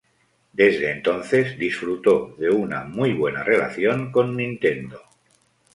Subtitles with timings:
[0.51, 4.99] Desde entonces disfrutó de una muy buena relación con Nintendo.